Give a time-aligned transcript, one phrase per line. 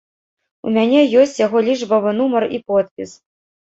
[0.67, 3.19] У мяне ёсць яго лічбавы нумар і подпіс.